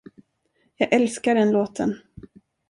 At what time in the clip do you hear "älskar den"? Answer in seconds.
0.93-1.51